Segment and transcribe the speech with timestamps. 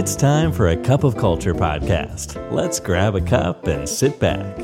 [0.00, 2.28] It's time for a cup of culture podcast.
[2.58, 4.54] Let's grab a cup and sit back.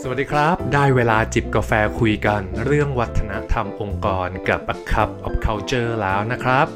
[0.00, 6.66] สวัสดีครับ ได้เวลาจิบกาแฟคุยกัน เรื่องวัฒนธรรมองค์กรกับ A Cup of Culture แล้วนะครับ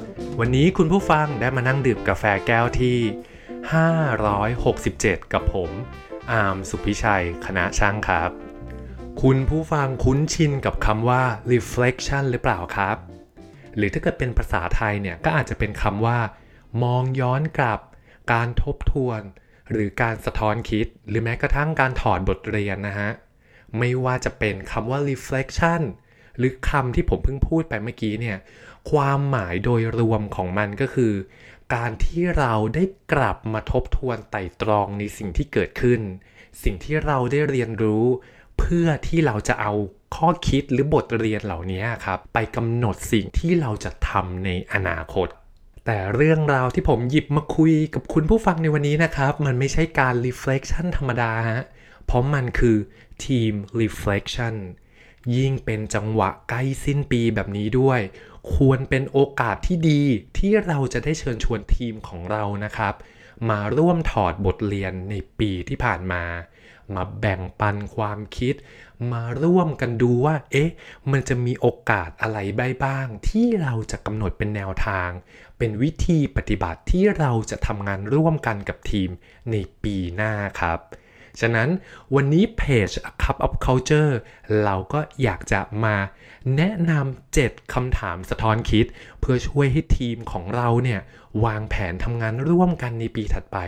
[0.40, 2.98] วันนี้คุณผู้ฟังได้มานั่งดื่มกาแฟแก้วที่
[4.54, 5.70] 567 กับผม
[6.30, 8.30] อาร์มสุพิชัย คณะช่างครับ
[9.22, 11.22] คุณผู้ฟังคุ้นชินกับคำว่า
[11.52, 12.98] reflection หรือเปล่าครับ
[13.76, 16.18] หรือถ้าเกิดเป็นภาษาไทยเนี่ยก็อาจจะเป็นคำว่า
[16.82, 17.80] มองย้อนกลับ
[18.32, 19.20] การทบทวน
[19.70, 23.10] หรือการสะท้อนคิด หรือแม้กระทั่งการถอดบทเรียนนะฮะ
[23.78, 25.82] ไม่ว่าจะเป็นคำว่า reflection
[26.38, 28.38] หรือคำที่ผมเพิ่งพูดไปเมื่อกี้เนี่ย
[28.90, 31.12] ความหมายโดยรวมของมันก็คือ
[31.74, 36.00] การที่เราได้กลับมาทบทวนไต่ตรองในสิ่งที่เกิดขึ้น
[36.62, 38.04] สิ่งที่เราได้เรียนรู้
[38.58, 39.72] เพื่อที่เราจะเอา
[40.16, 45.28] ข้อคิดหรือบทเรียนเหล่านี้ครับ ไปกำหนดสิ่งที่เราจะทำในอนาคต
[45.86, 51.62] แต่เรื่องราวที่ผมหยิบมาคุยกับคุณผู้ฟังในวันนี้นะครับ มันไม่ใช่การ reflection ธรรมดาฮะ
[52.06, 52.76] เพราะมันคือ
[53.22, 54.54] team reflection
[55.36, 58.00] ยิ่งเป็นจังหวะใกล้สิ้นปีแบบนี้ด้วย
[58.54, 60.02] ควรเป็นโอกาสที่ดี
[60.38, 62.94] ที่เราจะได้เชิญชวนทีมของเรานะครับ
[63.50, 66.22] มาร่วมถอดบทเรียนในปีที่ผ่านมา
[66.96, 68.54] มาแบ่งปันความคิด
[69.12, 70.70] มาร่วมกันดูว่า เอ๊ะ
[71.10, 72.38] มันจะมีโอกาสอะไร
[72.84, 75.10] บ้าง ที่เราจะกำหนดเป็นแนวทาง
[75.58, 79.10] เป็นวิธีปฏิบัติที่เราจะทำงานร่วมกันกับทีม
[79.50, 80.78] ในปีหน้าครับ
[81.40, 81.68] ฉะนั้น
[82.14, 82.90] วันนี้เพจ
[83.22, 84.12] Cup of Culture
[84.64, 85.96] เราก็อยากจะมา
[86.56, 88.86] แนะนำ7คำถามสะท้อนคิด
[89.20, 91.00] เพื่อช่วยให้ทีมของเราเนี่ย
[91.44, 93.58] วางแผนทำงานร่วมกันในปีถัดไป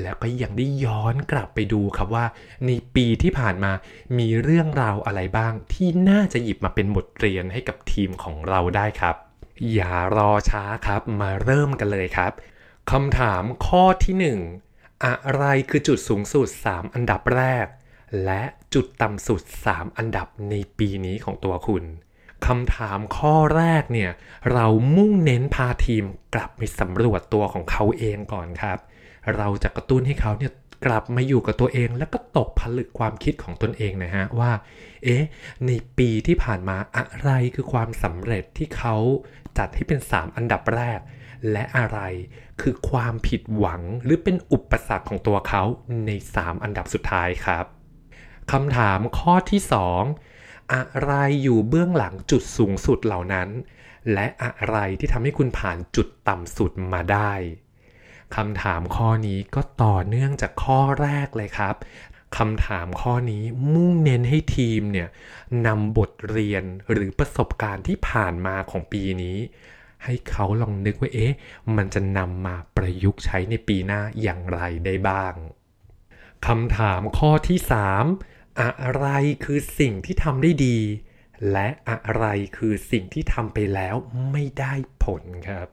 [0.00, 2.26] แล้วก็ยังได้ย้อนกลับไปดูครับว่า
[2.66, 3.72] ในปีที่ผ่านมา
[4.18, 9.16] มีเรื่องราวอะไรบ้างที่น่าจะหยิบมาเป็นบทเรียนให้กับทีมของเราได้ครับ
[9.72, 12.32] อย่ารอช้าครับมาเริ่มกันเลยครับ
[12.90, 14.71] คำถามข้อที่ 1
[15.04, 17.66] อะไรคือจุดสูงสุด 3 อันดับแรก
[18.24, 18.42] และ
[18.74, 21.84] จุดต่ำสุด 3 อันดับในปีนี้ของตัวคุณ
[22.46, 24.10] คำถามข้อแรกเนี่ย
[24.52, 26.04] เรามุ่งเน้นพาทีม
[26.34, 28.78] กลับไปสำรวจตัวของเขาเองก่อนครับ
[29.36, 30.52] เราจะกระตุ้นให้เขาเนี่ย
[30.86, 34.52] กลับมาอยู่กับตัวเองแล้วก็ตกผลึกความคิดของตนเองนะฮะว่า
[35.04, 35.24] เอ๊ะ
[35.66, 38.96] ในปีที่ผ่านมาอะไรคือความสำเร็จที่เขา
[39.58, 41.00] จัดให้เป็น 3 อันดับแรก
[41.50, 41.98] และอะไร
[42.60, 45.62] คือความผิดหวังหรือเป็นอุปสรรคของตัวเขา
[46.06, 47.64] ใน 3 อันดับสุดท้ายครับ
[48.52, 49.60] คำถามข้อที่
[50.16, 53.48] 2 อะไรอยู่เบื้องหลังจุดสูงสุดเหล่านั้น
[54.12, 57.32] และอะไรที่ทำให้คุณผ่านจุดต่ำสุดมาได้
[58.36, 61.76] คำถามข้อนี้ก็ต่อเนื่องจากข้อแรกเลยครับ
[62.38, 65.08] คำถามข้อนี้มุ่งเน้นให้ทีมเนี่ย
[65.66, 69.38] นำบทเรียนหรือประสบการณ์ที่ผ่านมาของปีนี้
[70.04, 71.34] ให้เขาลองนึกว่าเอ๊ะ
[71.76, 75.34] มันจะนำมาประยุกต์ใช้ในปีหน้าอย่างไรได้บ้าง
[76.46, 77.58] คำถามข้อที่
[78.10, 79.06] 3 อะไร
[79.44, 80.78] คือสิ่งที่ทำได้ดี
[81.52, 82.24] และอะไร
[82.56, 83.94] คือสิ่งที่ทำไปแล้ว
[84.30, 84.74] ไม่ได้
[85.04, 85.68] ผลครับ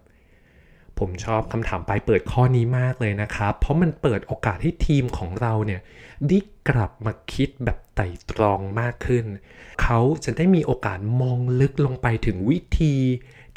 [1.00, 5.82] ผมชอบคำถามปลายเปิดข้อนี้มากเลยนะครับ เพราะมันเปิดโอกาสให้ทีมของเราเนี่ย
[6.28, 6.40] ได้
[6.70, 9.26] กลับมาคิดแบบไต่ตรองมากขึ้น
[9.82, 12.96] เขาจะได้มีโอกาสมองลึกลงไปถึงวิธี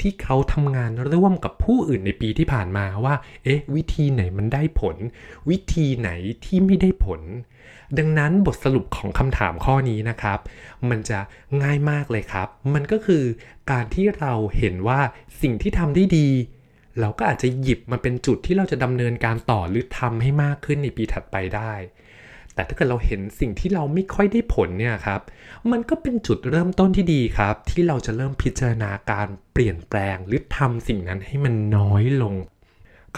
[0.01, 4.97] ที่เขาทำงานร่วมกับผู้อื่นในปีที่ผ่านมาว่า เอ๊ะ วิธีไหนมันได้ผล
[5.49, 6.09] วิธีไหน
[6.45, 7.21] ที่ไม่ได้ผล
[7.97, 10.39] ดังนั้นบทสรุปของคำถามข้อนี้นะครับ
[10.89, 11.19] มันจะ
[11.63, 13.23] ง่ายมากเลยครับ มันก็คือ
[13.71, 14.99] การที่เราเห็นว่า
[15.41, 16.29] สิ่งที่ทำได้ดี
[16.99, 21.73] เราก็อาจจะหยิบมาเป็นจุดที่เราจะดำเนินการต่อหรือทำให้มากขึ้นในปีถัดไปได้
[22.55, 25.21] แต่ถ้าเกิดเราเห็นสิ่งที่เราไม่ค่อยได้ผลเนี่ยครับ
[25.71, 32.35] มันก็เป็นจุดเริ่มต้นที่ดีครับ ที่เราจะเริ่มพิจารณาการเปลี่ยนแปลงหรือทำสิ่งนั้นให้มันน้อยลง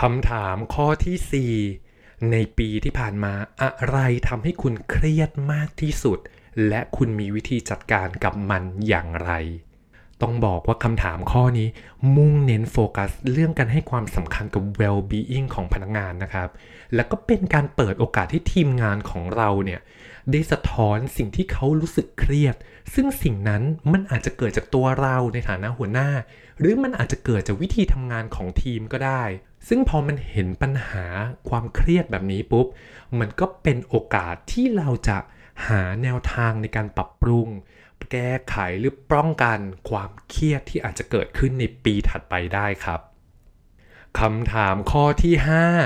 [0.02, 3.98] คำถามข้อที่ 4 ในปีที่ผ่านมาอะไร
[4.28, 6.20] ทำให้คุณเครียดมากที่สุด
[6.68, 9.32] และคุณมีวิธีจัดการกับมันอย่างไร
[10.22, 11.68] ต้องบอกว่าคำถามข้อนี้
[12.16, 16.50] มุ่งเน้นโฟกัสเรื่องการให้ความสำคัญกับ well-being ของพนักงานนะครับ
[16.96, 19.82] แล้วก็เป็นการเปิดโอกาสให้ทีมงานของเราเนี่ย
[20.32, 22.56] ได้สะท้อนสิ่งที่เขารู้สึกเครียด
[22.94, 26.10] ซึ่งสิ่งนั้นมันอาจจะเกิดจากตัวเราในฐานะหัวหน้า
[26.60, 29.24] หรือมันอาจจะเกิดจากวิธีทำงานของทีมก็ได้
[29.68, 31.06] ซึ่งพอมันเห็นปัญหา
[31.50, 32.68] ความเครียดแบบนี้ปุ๊บ
[33.20, 35.18] มันก็เป็นโอกาสที่เราจะ
[35.68, 37.48] หาแนวทางในการปรับปรุง
[38.12, 39.60] แก้ไขหรือป้องกัน
[39.90, 43.02] ความเครียดที่อาจจะเกิดขึ้นในปีถัดไปได้ครับ
[44.20, 45.34] คำถามข้อที่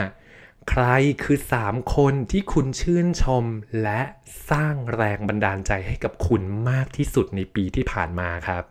[0.09, 0.85] 5 ใคร
[1.23, 3.45] คือ 3 คนที่คุณชื่นชม
[3.83, 4.01] และ
[4.49, 8.63] สร้างแรงบันดาลใจให้กับคุณมากที่สุดในปีที่ผ่านมาครับ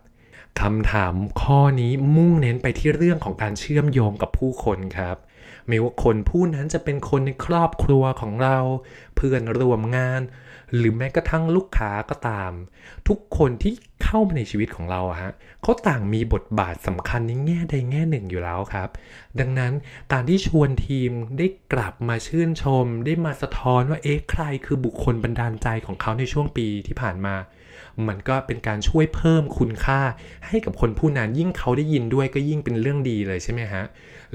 [0.61, 5.17] คำถามข้อนี้มุ่งเน้นไปที่เรื่องของการเชื่อมโยงกับผู้คนครับ
[5.69, 8.57] ไม่ว่าคนผู้นั้นจะเป็นคนในครอบครัวของเรา
[9.15, 10.21] เพื่อนร่วมงาน
[10.75, 12.51] หรือแม้กระทั่งลูกค้าก็ตาม
[13.07, 13.73] ทุกคนที่
[14.03, 15.31] เข้ามาในชีวิตของเราฮะ
[15.61, 18.89] เขาต่างมีบทบาทสำคัญในแง่ใดแง่หนึ่งอยู่แล้วครับ
[19.39, 19.73] ดังนั้น
[20.11, 27.35] การที่ชวนทีมได้กลับมาชื่นชม ได้มาสะท้อนว่าเอ๊ะใครคือบุคคลบันดาลใจของเขาในช่วงปีที่ผ่านมา
[28.07, 30.01] มันก็เป็นการช่วยเพิ่มคุณค่า
[30.47, 33.83] ให้กับคนผู้นั้นยิ่งเขาได้ยินด้วยก็ยิ่งเป็นเรื่องดีเลยใช่ไหมฮะ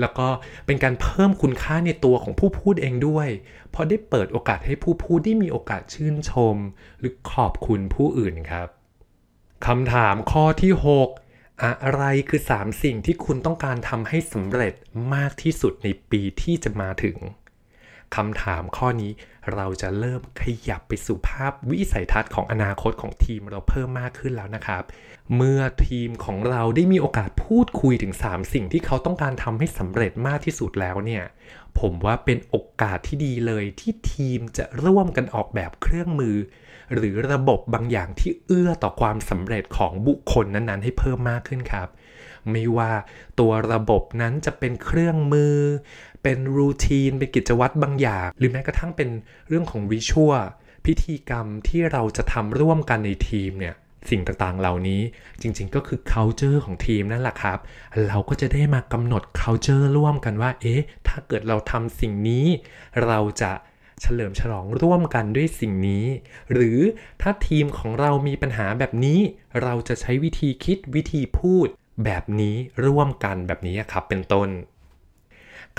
[0.01, 0.29] แล้วก็
[0.67, 3.29] เป็นการเพิ่มคุณค่าในตัวของผู้พูดเองด้วย
[3.71, 6.57] เพราะได้เปิดโอกาสให้ผู้พูดได้มีโอกาสชื่นชม
[6.99, 8.69] หรือขอบคุณผู้อื่นครับ
[9.67, 10.83] คำถามข้อที่ 6
[11.65, 14.75] อะไรคือ 3 สิ่งที่คุณต้องการทำให้สำเร็จ
[15.15, 17.17] มากที่สุดในปีที่จะมาถึง
[18.15, 19.13] คำถามข้อนี้
[19.55, 24.83] เราจะเริ่มขยับไปสู่ภาพวิสัยทัศน์ของอนาคตของทีมเราเพิ่มมากขึ้นแล้วนะครับ
[25.37, 31.25] เมื่อทีมของเราได้มีโอกาสพูดคุยถึง 3 สิ่งที่เขาต้องการทำให้สำเร็จมากที่สุดแล้วเนี่ย
[31.81, 36.37] ผมว่าเป็นโอกาสที่ดีเลยที่ทีมจะร่วมกันออกแบบเครื่องมือ
[36.95, 41.89] หรือระบบบางอย่างที่เอื้อต่อความสำเร็จของบุคคลนั้นๆ ให้เพิ่มมากขึ้นครับ
[42.51, 42.93] ไม่ว่า
[43.41, 45.57] ตัวระบบนั้นจะเป็นเครื่องมือ
[46.25, 49.09] เป็นรูทีนเป็นกิจวัตรบางอย่าง หรือแม้กระทั่งเป็น
[49.49, 50.41] เรื่องของริชวล
[50.87, 53.75] พิธีกรรมที่เราจะทำร่วมกันในทีมเนี่ย
[54.11, 55.03] สิ่งต่างๆ เหล่านี้
[55.41, 57.59] จริงๆ ก็คือ culture ของทีมนั่นแหละครับ
[58.06, 62.47] เราก็จะได้มากำหนด culture ร่วมกันว่า เอ๊ะ ถ้าเกิดเราทำสิ่งนี้
[63.06, 63.53] เราจะ
[64.00, 66.05] เฉลิมฉลองร่วมกันด้วยสิ่งนี้
[66.53, 66.79] หรือ
[67.23, 69.19] ถ้าทีมของเรามีปัญหาแบบนี้
[69.62, 71.69] เราจะใช้วิธีคิดวิธีพูด
[72.05, 72.56] แบบนี้
[72.87, 74.49] ร่วมกันแบบนี้ครับ เป็นต้น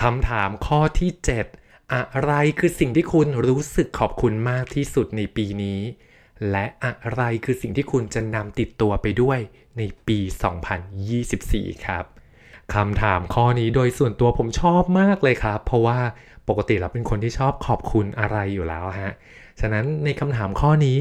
[0.01, 1.11] คำถามข้อที่
[1.53, 5.79] 7 อะไรคือสิ่งที่คุณรู้สึกขอบคุณมากที่สุดในปีนี้
[6.51, 9.39] และอะไรคือสิ่งที่คุณจะนำติดตัวไปด้วย
[9.77, 10.19] ในปี
[11.01, 12.05] 2024 ครับ
[12.73, 15.99] คำถามข้อนี้โดยส่วนตัวผมชอบมากเลยครับ เพราะว่า
[16.49, 19.13] ปกติเราเป็นคนที่ชอบขอบคุณอะไรอยู่แล้วฮะ
[19.59, 20.97] ฉะนั้นในคำถามข้อนี้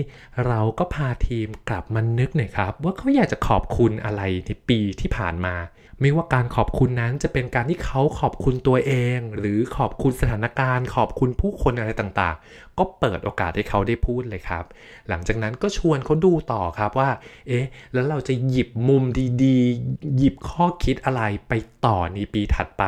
[0.47, 5.55] เราก็พาทีมกลับมานึกหน่อยครับ ว่าเขาอยากจะขอบคุณอะไรในปีที่ผ่านมา
[6.01, 14.65] ไม่ว่าการขอบคุณนั้นจะเป็นการที่เขาขอบคุณตัวเอง หรือขอบคุณสถานการณ์ ขอบคุณผู้คนอะไรต่างๆ ก็เปิดโอกาสให้เขาได้พูดเลยครับ
[15.09, 17.11] หลังจากนั้นก็ชวนเขาดูต่อครับว่า
[17.49, 19.05] เอ๊ะ แล้วเราจะหยิบมุม
[19.45, 21.53] ดีๆ หยิบข้อคิดอะไรไป
[21.87, 22.85] ต่อในปีถัดไป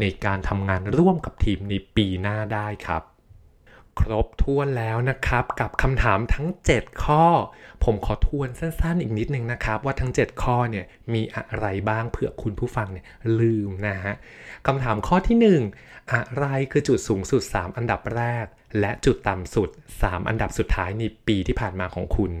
[0.00, 3.17] ในการทำงานร่วมกับทีมในปีหน้าได้ครับ
[3.98, 7.24] ครบถ้วนแล้วนะครับ กับคำถามทั้ง 7 ข้อ
[7.84, 10.84] ผมขอทวนสั้นๆอีกนิดนึงนะครับ ว่าทั้ง 7 ข้อเนี่ย
[11.14, 13.06] มีอะไรบ้างเผื่อคุณผู้ฟังเนี่ย
[13.40, 14.14] ลืมนะฮะ
[14.66, 15.36] คำถามข้อที่
[15.72, 18.46] 1 อะไรคือจุดสูงสุด 3 อันดับแรก
[18.80, 19.68] และจุดต่ำสุด
[20.00, 22.32] 3 อันดับสุดท้ายในปีที่ผ่านมาของคุณ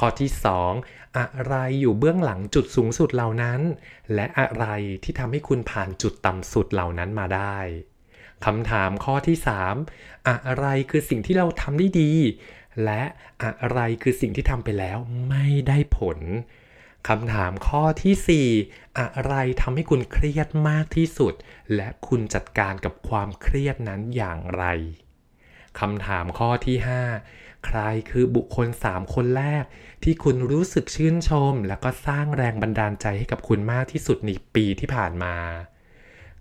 [0.00, 0.30] ข้อที่
[0.74, 3.60] 2 อะไรอยู่เบื้องหลังจุดสูงสุดเหล่านั้น
[4.14, 4.66] และอะไร
[5.04, 7.58] ที่ทำให้คุณผ่านจุดต่ำสุดเหล่านั้นมาได้
[8.46, 9.36] คำถามข้อที่
[9.86, 12.12] 3 อะไรคือสิ่งที่เราทำได้ดี
[12.84, 13.02] และ
[13.44, 14.98] อะไรคือสิ่งที่ทำไปแล้ว
[15.28, 16.18] ไม่ได้ผล
[17.08, 21.34] คำถามข้อที่ 4 อะไรทำให้คุณเครียดมากที่สุด
[21.74, 24.64] และคุณจัดการกับความเครียดนั้นอย่างไร
[25.80, 26.76] คำถามข้อที่
[27.22, 27.78] 5 ใคร
[28.10, 29.64] คือบุคคล 3 คนแรก
[30.04, 35.36] ที่คุณรู้สึกชื่นชม และก็สร้างแรงบันดาลใจให้กับคุณมากที่สุดในปีที่ผ่านมา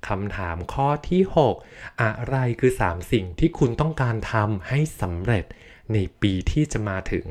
[0.08, 1.22] คำถามข้อที่
[1.64, 5.46] 6 อะไรคือ 3 สิ่งที่คุณต้องการทำให้สำเร็จ
[5.94, 7.28] ในปีที่จะมาถึง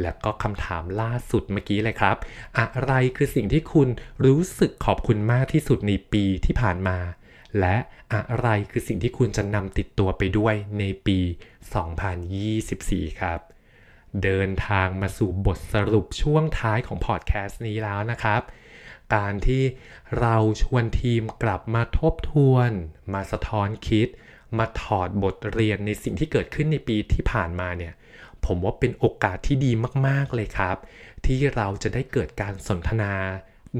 [0.00, 2.16] และก็คำถามล่าสุดเมื่อกี้เลยครับ
[2.58, 3.88] อะไรคือสิ่งที่คุณ
[4.24, 6.98] รู้สึกขอบคุณมากที่สุดในปีที่ผ่านมา
[7.60, 7.76] และ
[8.14, 11.18] อะไรคือสิ่งที่คุณจะนำติดตัวไปด้วยในปี
[12.40, 13.40] 2024 ครับ
[14.22, 18.42] เดินทางมาสู่บทสรุปช่วงท้ายของพอดแคสต์นี้แล้วนะครับ
[19.14, 19.62] การที่
[20.20, 22.70] เราชวนทีมกลับมาทบทวน
[23.12, 24.08] มาสะท้อนคิด
[24.58, 27.94] มาถอดบทเรียนในสิ่งที่เกิดขึ้นในปีที่ผ่านมาเนี่ย
[28.46, 29.72] ผมว่าเป็นโอกาสที่ดี
[30.06, 30.76] มาก ๆ เลยครับ
[31.24, 33.12] ที่เราจะได้เกิดการสนทนา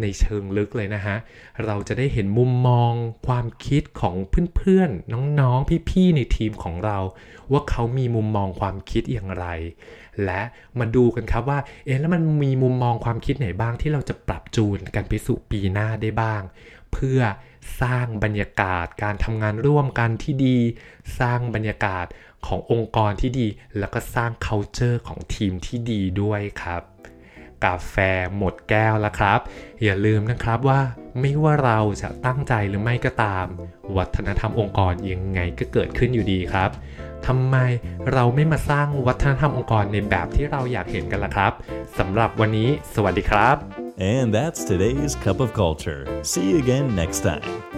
[0.00, 1.16] ในเชิงลึกเลยนะฮะ
[1.64, 2.92] เราจะได้เห็นมุมมอง
[3.26, 4.14] ความคิดของ
[4.56, 6.98] เพื่อนๆ น้องๆ พี่ๆ ในทีมของเรา
[7.52, 9.46] ว่าเขามีมุมมองความคิดอย่างไร
[10.24, 10.42] และ
[10.78, 16.42] มาดูกันครับว่า เอ๊ะแล้วมันมีมุมมองความคิดไหนบ้างที่เราจะปรับจูนกันไปสู่ปีหน้าได้บ้าง
[16.92, 17.20] เพื่อ
[17.80, 20.58] สร้างบรรยากาศการทำงานร่วมกันที่ดี
[21.18, 22.06] สร้างบรรยากาศ
[22.46, 23.46] ขององค์กรที่ดี
[23.78, 26.82] แล้วก็สร้าง culture ของทีมที่ดีด้วยครับ
[27.64, 27.96] กาแฟ
[28.36, 29.40] หมดแก้วแล้วครับ
[29.82, 30.80] อย่าลืมนะครับว่า
[31.20, 33.46] ไม่ว่าเราจะตั้งใจหรือไม่ก็ตาม
[33.96, 36.70] วัฒนธรรมองค์กรยังไงก็เกิดขึ้นอยู่ดีครับ
[37.26, 37.56] ทำไม
[38.12, 41.52] เราไม่มาสร้างวัฒนธรรมองค์กรในแบบที่เราอยากเห็นกันล่ะครับ
[41.98, 43.56] สำหรับวันนี้สวัสดีครับ
[44.14, 46.02] And that's today's Cup of Culture.
[46.22, 47.77] See you again next time.